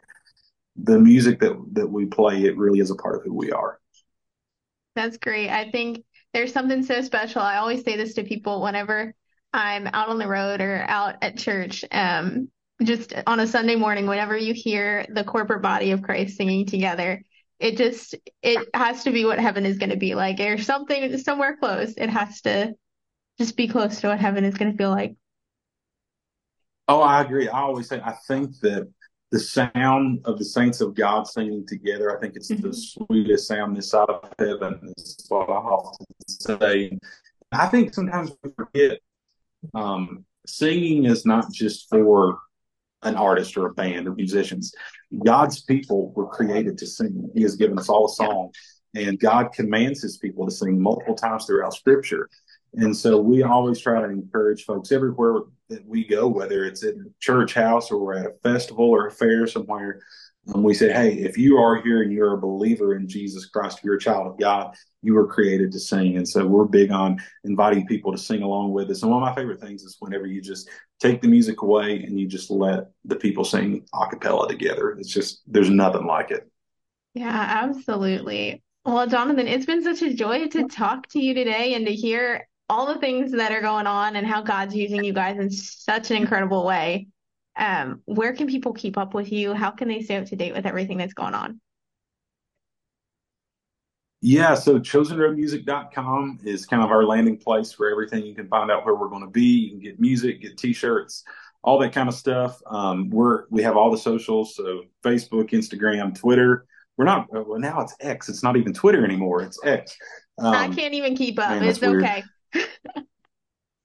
the 0.76 1.00
music 1.00 1.40
that 1.40 1.58
that 1.74 1.88
we 1.88 2.06
play, 2.06 2.44
it 2.44 2.58
really 2.58 2.80
is 2.80 2.92
a 2.92 2.96
part 2.96 3.16
of 3.16 3.24
who 3.24 3.34
we 3.34 3.52
are. 3.52 3.80
That's 4.96 5.18
great. 5.18 5.50
I 5.50 5.72
think 5.72 6.04
there's 6.34 6.54
something 6.54 6.84
so 6.84 7.02
special. 7.02 7.42
I 7.42 7.58
always 7.58 7.84
say 7.84 7.96
this 7.96 8.16
to 8.16 8.24
people 8.24 8.62
whenever 8.62 9.14
I'm 9.54 9.88
out 9.88 10.10
on 10.10 10.18
the 10.18 10.28
road 10.28 10.62
or 10.62 10.84
out 10.88 11.16
at 11.22 11.38
church. 11.38 11.86
Um, 11.92 12.50
just 12.82 13.14
on 13.28 13.40
a 13.40 13.48
Sunday 13.48 13.76
morning, 13.76 14.08
whenever 14.08 14.36
you 14.36 14.54
hear 14.54 15.06
the 15.10 15.24
corporate 15.24 15.62
body 15.62 15.92
of 15.92 16.02
Christ 16.02 16.36
singing 16.36 16.66
together, 16.66 17.24
it 17.60 17.78
just 17.78 18.16
it 18.42 18.68
has 18.74 19.04
to 19.04 19.12
be 19.12 19.26
what 19.26 19.40
heaven 19.40 19.66
is 19.66 19.78
going 19.78 19.92
to 19.92 19.98
be 19.98 20.16
like. 20.16 20.40
or 20.40 20.58
something 20.58 21.18
somewhere 21.20 21.56
close. 21.56 21.94
It 21.96 22.10
has 22.10 22.42
to 22.42 22.74
just 23.38 23.58
be 23.58 23.68
close 23.68 24.02
to 24.02 24.08
what 24.08 24.20
heaven 24.20 24.44
is 24.44 24.56
going 24.56 24.72
to 24.72 24.78
feel 24.78 24.92
like. 24.92 25.16
Oh, 26.88 27.02
I 27.02 27.22
agree. 27.22 27.48
I 27.48 27.62
always 27.62 27.88
say 27.88 28.02
I 28.04 28.14
think 28.28 28.60
that 28.60 28.92
the 29.32 29.40
sound 29.40 30.22
of 30.26 30.38
the 30.38 30.46
saints 30.46 30.80
of 30.80 30.94
God 30.94 31.26
singing 31.26 31.66
together, 31.66 32.16
I 32.16 32.20
think 32.20 32.36
it's 32.36 32.52
mm-hmm. 32.52 32.68
the 32.68 32.74
sweetest 32.74 33.48
sound 33.48 33.76
this 33.76 33.90
side 33.90 34.10
of 34.10 34.32
heaven. 34.38 34.94
Is 34.98 35.26
what 35.28 35.50
I 35.50 35.54
often 35.54 36.06
say. 36.28 36.98
I 37.52 37.68
think 37.68 37.94
sometimes 37.94 38.32
we 38.44 38.52
forget 38.56 39.00
um, 39.74 40.26
singing 40.46 41.06
is 41.06 41.26
not 41.26 41.52
just 41.52 41.90
for 41.90 42.40
an 43.04 43.16
artist 43.16 43.58
or 43.58 43.68
a 43.68 43.74
band 43.74 44.08
or 44.08 44.14
musicians. 44.14 44.74
God's 45.26 45.62
people 45.62 46.12
were 46.14 46.28
created 46.28 46.78
to 46.78 46.88
sing. 46.88 47.30
He 47.34 47.42
has 47.44 47.56
given 47.56 47.80
us 47.80 47.90
all 47.90 48.06
a 48.06 48.10
song, 48.10 48.52
and 48.96 49.20
God 49.20 49.52
commands 49.54 50.02
His 50.02 50.18
people 50.18 50.46
to 50.46 50.52
sing 50.52 50.82
multiple 50.82 51.16
times 51.16 51.46
throughout 51.46 51.74
Scripture. 51.74 52.30
And 52.76 52.96
so 52.96 53.20
we 53.20 53.44
always 53.44 53.80
try 53.80 54.02
to 54.02 54.10
encourage 54.10 54.66
folks 54.66 54.92
everywhere 54.92 55.42
that 55.70 55.86
we 55.86 56.08
go, 56.08 56.28
whether 56.28 56.66
it's 56.66 56.84
at 56.84 56.96
a 56.96 57.06
church 57.20 57.54
house 57.54 57.92
or 57.92 58.00
we're 58.00 58.18
at 58.18 58.26
a 58.26 58.34
festival 58.42 58.90
or 58.90 59.08
a 59.08 59.12
fair 59.12 59.46
somewhere. 59.48 60.02
Um, 60.54 60.64
we 60.64 60.74
say, 60.74 60.92
hey, 60.92 61.14
if 61.14 61.38
you 61.38 61.58
are 61.58 61.82
here 61.82 62.02
and 62.02 62.12
you're 62.12 62.34
a 62.34 62.42
believer 62.42 62.96
in 62.96 63.08
Jesus 63.08 63.46
Christ, 63.46 63.80
you're 63.84 63.96
a 63.96 64.00
child 64.00 64.28
of 64.28 64.38
God, 64.38 64.76
you 65.02 65.14
were 65.14 65.28
created 65.28 65.72
to 65.72 65.80
sing. 65.80 66.18
And 66.18 66.28
so 66.28 66.46
we're 66.46 66.66
big 66.66 66.92
on 66.92 67.22
inviting 67.46 67.86
people 67.88 68.12
to 68.12 68.18
sing 68.18 68.42
along 68.42 68.74
with 68.74 68.90
us. 68.90 69.04
And 69.04 69.12
one 69.12 69.24
of 69.24 69.30
my 69.30 69.36
favorite 69.36 69.62
things 69.62 69.84
is 69.84 69.96
whenever 70.00 70.26
you 70.26 70.42
just 70.42 70.70
take 71.00 71.22
the 71.22 71.30
music 71.30 71.62
away 71.62 72.04
and 72.04 72.20
you 72.20 72.28
just 72.28 72.52
let 72.52 72.90
the 73.06 73.16
people 73.16 73.46
sing 73.46 73.86
a 73.94 74.08
cappella 74.08 74.50
together. 74.50 74.98
It's 75.00 75.14
just, 75.14 75.44
there's 75.48 75.70
nothing 75.70 76.06
like 76.06 76.32
it. 76.32 76.50
Yeah, 77.14 77.60
absolutely. 77.64 78.64
Well, 78.84 79.08
Jonathan, 79.08 79.48
it's 79.48 79.66
been 79.66 79.84
such 79.84 80.02
a 80.02 80.14
joy 80.14 80.48
to 80.50 80.68
talk 80.68 81.08
to 81.10 81.20
you 81.20 81.34
today 81.34 81.76
and 81.76 81.86
to 81.86 81.94
hear 81.94 82.48
all 82.74 82.88
the 82.88 83.00
things 83.00 83.32
that 83.32 83.52
are 83.52 83.62
going 83.62 83.86
on 83.86 84.16
and 84.16 84.26
how 84.26 84.42
God's 84.42 84.76
using 84.76 85.04
you 85.04 85.14
guys 85.14 85.38
in 85.38 85.52
such 85.52 86.10
an 86.10 86.18
incredible 86.18 86.66
way. 86.66 87.08
Um, 87.56 88.02
where 88.06 88.34
can 88.34 88.48
people 88.48 88.74
keep 88.74 88.98
up 88.98 89.14
with 89.14 89.32
you? 89.32 89.54
How 89.54 89.70
can 89.70 89.88
they 89.88 90.02
stay 90.02 90.16
up 90.16 90.26
to 90.26 90.36
date 90.36 90.56
with 90.56 90.66
everything 90.66 90.98
that's 90.98 91.14
going 91.14 91.36
on? 91.36 91.62
Yeah, 94.22 94.56
so 94.56 94.80
chosenroadmusic.com 94.80 96.40
is 96.46 96.66
kind 96.66 96.82
of 96.82 96.90
our 96.90 97.04
landing 97.04 97.38
place 97.38 97.72
for 97.72 97.92
everything. 97.92 98.26
You 98.26 98.34
can 98.34 98.48
find 98.48 98.72
out 98.72 98.86
where 98.86 98.96
we're 98.96 99.10
going 99.10 99.24
to 99.24 99.30
be. 99.30 99.44
You 99.44 99.70
can 99.72 99.80
get 99.80 100.00
music, 100.00 100.42
get 100.42 100.58
t-shirts, 100.58 101.24
all 101.62 101.78
that 101.80 101.94
kind 101.94 102.10
of 102.10 102.16
stuff. 102.16 102.60
Um, 102.66 103.10
we're 103.12 103.44
we 103.52 103.62
have 103.62 103.78
all 103.78 103.92
the 103.92 103.98
socials, 103.98 104.56
so 104.56 104.84
Facebook, 105.04 105.52
Instagram, 105.52 106.18
Twitter. 106.18 106.66
We're 106.98 107.06
not 107.06 107.28
well 107.32 107.60
now. 107.60 107.82
It's 107.82 107.96
X. 108.00 108.30
It's 108.30 108.42
not 108.42 108.56
even 108.56 108.74
Twitter 108.74 109.04
anymore. 109.06 109.42
It's 109.44 109.60
X. 109.64 109.96
Um, 110.40 110.56
I 110.56 110.70
can't 110.70 110.94
even 110.94 111.16
keep 111.16 111.38
up. 111.38 111.50
Man, 111.50 111.64
it's 111.66 111.84
okay. 111.84 112.24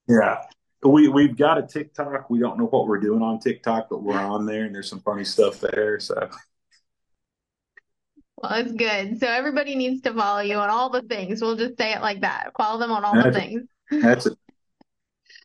Yeah, 0.07 0.41
we 0.83 1.07
we've 1.07 1.37
got 1.37 1.57
a 1.57 1.63
TikTok. 1.63 2.29
We 2.29 2.39
don't 2.39 2.57
know 2.57 2.65
what 2.65 2.87
we're 2.87 2.99
doing 2.99 3.21
on 3.21 3.39
TikTok, 3.39 3.87
but 3.89 4.03
we're 4.03 4.17
on 4.17 4.45
there, 4.45 4.65
and 4.65 4.73
there's 4.73 4.89
some 4.89 5.01
funny 5.01 5.23
stuff 5.23 5.59
there. 5.59 5.99
So. 5.99 6.29
Well, 8.37 8.53
it's 8.53 8.71
good. 8.71 9.19
So 9.19 9.27
everybody 9.27 9.75
needs 9.75 10.01
to 10.01 10.13
follow 10.13 10.39
you 10.39 10.55
on 10.55 10.69
all 10.69 10.89
the 10.89 11.01
things. 11.01 11.41
We'll 11.41 11.57
just 11.57 11.77
say 11.77 11.93
it 11.93 12.01
like 12.01 12.21
that. 12.21 12.51
Follow 12.57 12.79
them 12.79 12.91
on 12.91 13.03
all 13.03 13.13
that's, 13.13 13.27
the 13.27 13.33
things. 13.33 13.61
That's 13.91 14.25
it. 14.27 14.37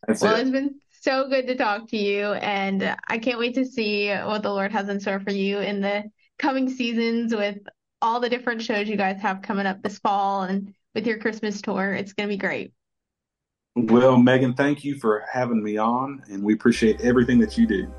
That's 0.07 0.23
well, 0.23 0.37
it. 0.37 0.43
it's 0.43 0.51
been 0.51 0.77
so 1.01 1.29
good 1.29 1.47
to 1.49 1.57
talk 1.57 1.89
to 1.89 1.97
you, 1.97 2.33
and 2.35 2.97
I 3.09 3.19
can't 3.19 3.39
wait 3.39 3.55
to 3.55 3.65
see 3.65 4.11
what 4.11 4.43
the 4.43 4.51
Lord 4.51 4.73
has 4.73 4.89
in 4.89 5.01
store 5.01 5.21
for 5.21 5.33
you 5.33 5.59
in 5.59 5.81
the 5.81 6.05
coming 6.39 6.71
seasons 6.71 7.35
with 7.35 7.59
all 8.01 8.21
the 8.21 8.29
different 8.29 8.63
shows 8.63 8.89
you 8.89 8.97
guys 8.97 9.21
have 9.21 9.43
coming 9.43 9.67
up 9.67 9.83
this 9.83 9.99
fall 9.99 10.43
and 10.43 10.75
with 10.95 11.07
your 11.07 11.19
Christmas 11.19 11.61
tour. 11.61 11.93
It's 11.93 12.13
going 12.13 12.29
to 12.29 12.33
be 12.33 12.39
great. 12.39 12.73
Well, 13.77 14.17
Megan, 14.17 14.55
thank 14.55 14.85
you 14.85 14.97
for 14.97 15.25
having 15.33 15.61
me 15.61 15.79
on, 15.79 16.23
and 16.31 16.45
we 16.45 16.55
appreciate 16.55 17.01
everything 17.01 17.39
that 17.41 17.59
you 17.59 17.67
do. 17.67 17.93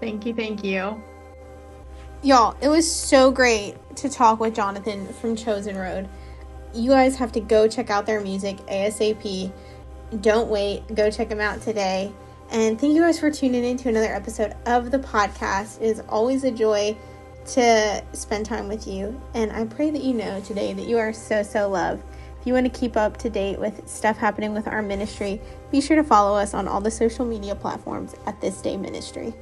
Thank 0.00 0.26
you. 0.26 0.34
Thank 0.34 0.64
you. 0.64 1.00
Y'all, 2.24 2.56
it 2.60 2.68
was 2.68 2.90
so 2.90 3.30
great 3.30 3.76
to 3.96 4.08
talk 4.08 4.40
with 4.40 4.56
Jonathan 4.56 5.06
from 5.14 5.36
Chosen 5.36 5.76
Road. 5.76 6.08
You 6.74 6.90
guys 6.90 7.16
have 7.16 7.30
to 7.32 7.40
go 7.40 7.68
check 7.68 7.90
out 7.90 8.06
their 8.06 8.20
music 8.20 8.56
ASAP. 8.66 9.52
Don't 10.20 10.48
wait. 10.48 10.82
Go 10.94 11.10
check 11.12 11.28
them 11.28 11.40
out 11.40 11.62
today. 11.62 12.12
And 12.50 12.80
thank 12.80 12.94
you 12.94 13.02
guys 13.02 13.20
for 13.20 13.30
tuning 13.30 13.64
in 13.64 13.76
to 13.78 13.88
another 13.88 14.12
episode 14.12 14.56
of 14.66 14.90
the 14.90 14.98
podcast. 14.98 15.80
It 15.80 15.86
is 15.86 16.02
always 16.08 16.42
a 16.42 16.50
joy 16.50 16.96
to 17.46 18.04
spend 18.12 18.46
time 18.46 18.68
with 18.68 18.88
you. 18.88 19.20
And 19.34 19.52
I 19.52 19.64
pray 19.64 19.90
that 19.90 20.02
you 20.02 20.14
know 20.14 20.40
today 20.40 20.72
that 20.72 20.86
you 20.86 20.98
are 20.98 21.12
so, 21.12 21.44
so 21.44 21.68
loved. 21.68 22.02
If 22.42 22.48
you 22.48 22.54
want 22.54 22.74
to 22.74 22.80
keep 22.80 22.96
up 22.96 23.18
to 23.18 23.30
date 23.30 23.60
with 23.60 23.86
stuff 23.88 24.16
happening 24.16 24.52
with 24.52 24.66
our 24.66 24.82
ministry, 24.82 25.40
be 25.70 25.80
sure 25.80 25.94
to 25.94 26.02
follow 26.02 26.36
us 26.36 26.54
on 26.54 26.66
all 26.66 26.80
the 26.80 26.90
social 26.90 27.24
media 27.24 27.54
platforms 27.54 28.16
at 28.26 28.40
This 28.40 28.60
Day 28.60 28.76
Ministry. 28.76 29.32